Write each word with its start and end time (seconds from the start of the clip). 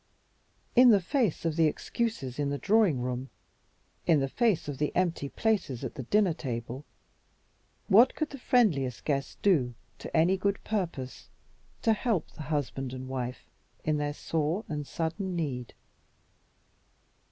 In 0.75 0.89
the 0.89 0.99
face 0.99 1.45
of 1.45 1.57
the 1.57 1.67
excuses 1.67 2.39
in 2.39 2.49
the 2.49 2.57
drawing 2.57 3.01
room, 3.01 3.29
in 4.07 4.19
the 4.19 4.27
face 4.27 4.67
of 4.67 4.79
the 4.79 4.91
empty 4.95 5.29
places 5.29 5.83
at 5.83 5.93
the 5.93 6.01
dinner 6.01 6.33
table, 6.33 6.85
what 7.87 8.15
could 8.15 8.31
the 8.31 8.39
friendliest 8.39 9.05
guests 9.05 9.37
do, 9.43 9.75
to 9.99 10.17
any 10.17 10.37
good 10.37 10.57
purpose, 10.63 11.29
to 11.83 11.93
help 11.93 12.31
the 12.31 12.41
husband 12.41 12.93
and 12.93 13.09
wife 13.09 13.45
in 13.83 13.97
their 13.97 14.15
sore 14.15 14.65
and 14.67 14.87
sudden 14.87 15.35
need? 15.35 15.71